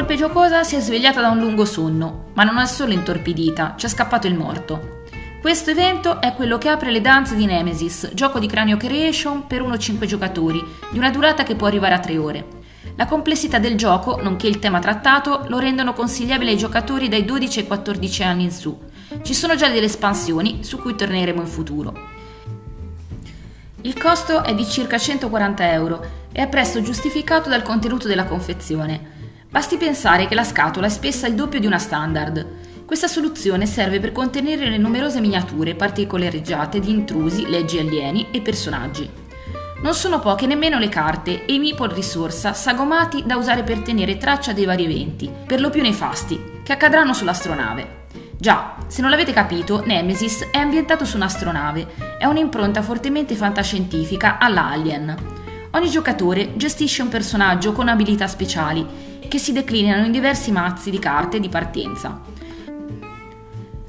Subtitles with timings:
[0.00, 3.84] volpe giocosa si è svegliata da un lungo sonno, ma non è solo intorpidita, ci
[3.84, 5.02] è scappato il morto.
[5.42, 9.60] Questo evento è quello che apre le danze di Nemesis, gioco di Cranio Creation per
[9.60, 12.46] 1-5 giocatori, di una durata che può arrivare a 3 ore.
[12.96, 17.58] La complessità del gioco, nonché il tema trattato, lo rendono consigliabile ai giocatori dai 12
[17.58, 18.74] ai 14 anni in su.
[19.20, 21.94] Ci sono già delle espansioni, su cui torneremo in futuro.
[23.82, 29.18] Il costo è di circa 140 euro e è presto giustificato dal contenuto della confezione.
[29.50, 32.84] Basti pensare che la scatola è spessa il doppio di una standard.
[32.86, 39.10] Questa soluzione serve per contenere le numerose miniature particolareggiate di intrusi, leggi alieni e personaggi.
[39.82, 44.18] Non sono poche nemmeno le carte e i meeple risorsa sagomati da usare per tenere
[44.18, 47.98] traccia dei vari eventi, per lo più nefasti, che accadranno sull'astronave.
[48.38, 51.88] Già, se non l'avete capito, Nemesis è ambientato su un'astronave,
[52.20, 55.16] è un'impronta fortemente fantascientifica alla Alien.
[55.72, 58.84] Ogni giocatore gestisce un personaggio con abilità speciali
[59.28, 62.20] che si declinano in diversi mazzi di carte di partenza.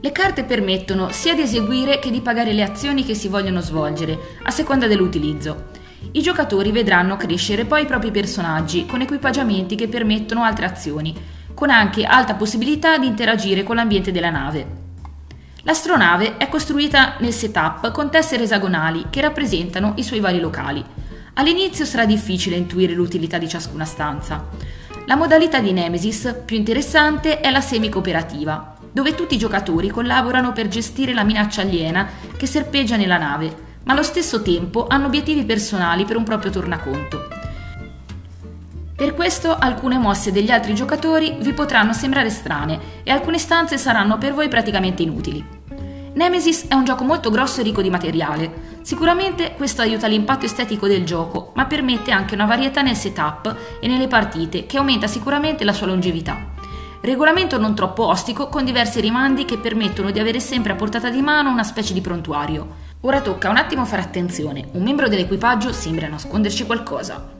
[0.00, 4.18] Le carte permettono sia di eseguire che di pagare le azioni che si vogliono svolgere,
[4.44, 5.64] a seconda dell'utilizzo.
[6.12, 11.14] I giocatori vedranno crescere poi i propri personaggi con equipaggiamenti che permettono altre azioni,
[11.52, 14.66] con anche alta possibilità di interagire con l'ambiente della nave.
[15.64, 20.82] L'astronave è costruita nel setup con tessere esagonali che rappresentano i suoi vari locali.
[21.38, 24.48] All'inizio sarà difficile intuire l'utilità di ciascuna stanza.
[25.04, 30.68] La modalità di Nemesis più interessante è la semi-cooperativa, dove tutti i giocatori collaborano per
[30.68, 36.06] gestire la minaccia aliena che serpeggia nella nave, ma allo stesso tempo hanno obiettivi personali
[36.06, 37.28] per un proprio tornaconto.
[38.96, 44.16] Per questo alcune mosse degli altri giocatori vi potranno sembrare strane e alcune stanze saranno
[44.16, 45.55] per voi praticamente inutili.
[46.16, 48.78] Nemesis è un gioco molto grosso e ricco di materiale.
[48.80, 53.86] Sicuramente questo aiuta l'impatto estetico del gioco, ma permette anche una varietà nel setup e
[53.86, 56.54] nelle partite che aumenta sicuramente la sua longevità.
[57.02, 61.20] Regolamento non troppo ostico con diversi rimandi che permettono di avere sempre a portata di
[61.20, 62.66] mano una specie di prontuario.
[63.02, 67.34] Ora tocca un attimo fare attenzione, un membro dell'equipaggio sembra nasconderci qualcosa.